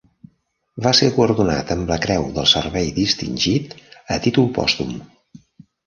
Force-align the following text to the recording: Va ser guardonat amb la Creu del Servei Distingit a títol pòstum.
Va 0.85 0.93
ser 0.99 1.09
guardonat 1.17 1.75
amb 1.77 1.93
la 1.95 1.99
Creu 2.07 2.27
del 2.39 2.49
Servei 2.55 2.91
Distingit 2.99 3.79
a 4.19 4.23
títol 4.29 4.53
pòstum. 4.61 5.03